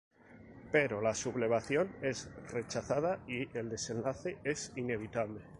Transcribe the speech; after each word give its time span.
Pero 0.71 0.99
la 0.99 1.13
sublevación 1.13 1.87
es 2.01 2.27
rechazada 2.49 3.19
y 3.27 3.55
el 3.55 3.69
desenlace 3.69 4.39
es 4.43 4.71
inevitable. 4.75 5.41